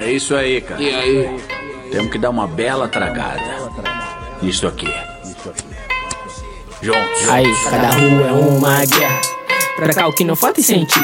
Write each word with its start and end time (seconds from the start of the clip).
É 0.00 0.10
isso 0.10 0.34
aí, 0.34 0.60
cara. 0.62 0.82
E 0.82 0.94
aí? 0.94 1.40
Temos 1.92 2.10
que 2.10 2.18
dar 2.18 2.30
uma 2.30 2.46
bela 2.46 2.88
tragada. 2.88 3.42
Nisso 4.40 4.66
aqui. 4.66 4.88
Juntos. 6.80 7.28
Aí, 7.28 7.44
cada 7.64 7.90
rua 7.90 8.26
é 8.26 8.32
uma 8.32 8.84
guerra. 8.86 9.20
Pra 9.76 9.92
cá 9.92 10.08
o 10.08 10.12
que 10.12 10.24
não 10.24 10.34
falta 10.34 10.60
é 10.60 10.62
sentir. 10.62 11.02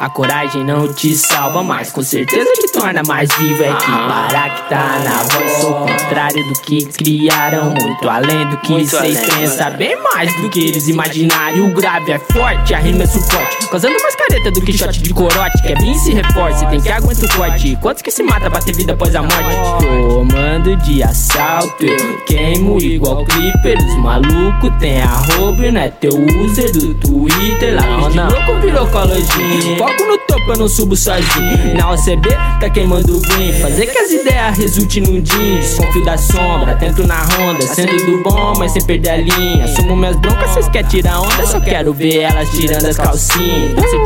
A 0.00 0.08
coragem 0.08 0.62
não 0.62 0.92
te 0.92 1.16
salva, 1.16 1.60
mas 1.62 1.90
com 1.90 2.02
certeza 2.02 2.48
te 2.52 2.70
torna 2.72 3.02
mais 3.02 3.28
vivo. 3.36 3.64
É 3.64 3.72
que 3.74 3.90
parar 3.90 4.54
que 4.54 4.68
tá 4.68 5.00
na 5.04 5.22
voz, 5.24 5.52
sou 5.60 5.70
o 5.72 5.74
contrário 5.74 6.44
do 6.46 6.60
que 6.60 6.86
criaram. 6.86 7.70
Muito 7.70 8.08
além 8.08 8.46
do 8.48 8.56
que 8.58 8.84
vocês 8.84 9.18
pensam, 9.18 9.72
bem 9.72 10.00
mais 10.14 10.32
do 10.40 10.48
que 10.50 10.60
eles 10.60 10.86
imaginaram. 10.86 11.66
O 11.66 11.74
grave 11.74 12.12
é 12.12 12.18
forte, 12.18 12.74
a 12.74 12.78
rima 12.78 13.02
é 13.02 13.06
suporte. 13.06 13.66
Causando 13.68 14.00
mais 14.00 14.14
careta 14.14 14.52
do 14.52 14.60
que 14.60 14.72
shot 14.72 15.02
de 15.02 15.12
corote. 15.12 15.62
Quer 15.62 15.76
vir 15.78 15.94
se 15.96 16.14
reforce, 16.14 16.64
tem 16.66 16.80
que 16.80 16.90
aguentar 16.90 17.24
o 17.24 17.36
corte. 17.36 17.78
Quantos 17.82 18.00
que 18.00 18.12
se 18.12 18.22
mata 18.22 18.48
pra 18.48 18.60
ter 18.60 18.76
vida 18.76 18.92
após 18.92 19.14
a 19.16 19.22
morte? 19.22 19.84
Tomando 20.08 20.76
de 20.76 21.02
assalto, 21.02 21.84
eu 21.84 22.18
queimo 22.24 22.80
igual 22.80 23.24
Clipper. 23.24 23.78
Os 23.78 23.96
malucos 23.96 24.70
tem 24.78 25.02
arroba 25.02 25.66
e 25.66 25.72
não 25.72 25.80
é 25.80 25.88
teu 25.88 26.12
user 26.12 26.70
do 26.72 26.94
Twitter. 26.94 27.74
Lá 27.74 28.08
de 28.08 28.18
louco 28.18 28.60
virou 28.60 28.86
colojinha. 28.86 29.87
Foco 29.88 30.04
no 30.04 30.18
topo, 30.18 30.52
eu 30.52 30.58
não 30.58 30.68
subo 30.68 30.94
sozinho. 30.94 31.74
Na 31.74 31.92
OCB, 31.92 32.28
tá 32.60 32.68
queimando 32.68 33.16
o 33.16 33.20
green. 33.22 33.54
Fazer 33.54 33.86
que 33.86 33.98
as 33.98 34.10
ideias 34.10 34.58
resultem 34.58 35.02
num 35.02 35.20
jeans. 35.22 35.74
Confio 35.76 36.04
da 36.04 36.18
sombra, 36.18 36.76
tento 36.76 37.06
na 37.06 37.22
ronda. 37.22 37.62
Sendo 37.62 37.96
do 38.04 38.22
bom, 38.22 38.52
mas 38.58 38.72
sem 38.72 38.84
perder 38.84 39.10
a 39.10 39.16
linha. 39.16 39.64
Assumo 39.64 39.96
minhas 39.96 40.16
broncas, 40.16 40.50
cês 40.50 40.68
querem 40.68 40.88
tirar 40.90 41.22
onda. 41.22 41.46
Só 41.46 41.58
quero 41.58 41.94
ver 41.94 42.18
elas 42.18 42.50
tirando 42.50 42.84
as 42.84 42.98
calcinhas. 42.98 43.82
Esse 43.82 43.96
é 43.96 44.04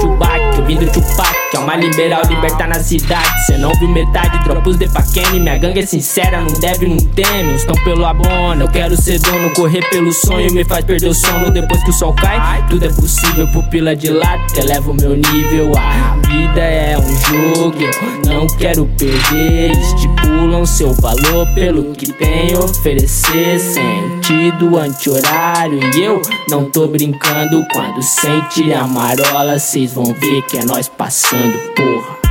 vim 0.72 0.84
do 0.84 0.90
Tupac. 0.90 1.32
Que 1.50 1.56
é 1.56 1.60
uma 1.60 1.76
liberal, 1.76 2.22
libertar 2.28 2.68
na 2.68 2.80
cidade. 2.82 3.46
Cê 3.46 3.58
não 3.58 3.72
viu 3.74 3.88
metade, 3.88 4.42
dropa 4.44 4.70
os 4.70 4.76
depaquene. 4.76 5.38
Minha 5.38 5.58
gangue 5.58 5.80
é 5.80 5.86
sincera, 5.86 6.40
não 6.40 6.52
deve, 6.60 6.86
não 6.86 6.96
teme. 6.96 7.54
Estão 7.54 7.74
pelo 7.84 8.06
abono, 8.06 8.62
eu 8.62 8.68
quero 8.68 8.96
ser 9.00 9.18
dono. 9.20 9.50
Correr 9.50 9.86
pelo 9.90 10.12
sonho 10.12 10.52
me 10.52 10.64
faz 10.64 10.84
perder 10.84 11.08
o 11.08 11.14
sono. 11.14 11.50
Depois 11.50 11.82
que 11.84 11.90
o 11.90 11.92
sol 11.92 12.14
cai, 12.14 12.66
tudo 12.68 12.86
é 12.86 12.88
possível. 12.88 13.46
Pupila 13.48 13.94
de 13.94 14.10
lado, 14.10 14.52
que 14.52 14.60
eleva 14.60 14.90
o 14.90 14.94
meu 14.94 15.14
nível. 15.14 15.72
A 15.76 16.16
vida 16.26 16.60
é 16.60 16.96
um 16.98 17.16
jogo, 17.20 17.76
eu 17.78 18.32
não 18.32 18.46
quero 18.46 18.86
perder. 18.96 19.72
Estipulam 19.72 20.64
seu 20.64 20.94
valor 20.94 21.46
pelo 21.54 21.92
que 21.92 22.10
tem 22.12 22.54
a 22.54 22.60
oferecer. 22.60 23.58
Sentido 23.58 24.78
anti-horário. 24.78 25.80
E 25.94 26.02
eu 26.02 26.22
não 26.48 26.64
tô 26.64 26.86
brincando 26.88 27.62
quando 27.72 28.02
sente 28.02 28.72
a 28.72 28.86
marola. 28.86 29.58
Cês 29.58 29.92
vão 29.92 30.04
ver 30.04 30.42
que 30.42 30.61
nós 30.64 30.88
passando, 30.88 31.58
porra. 31.74 32.21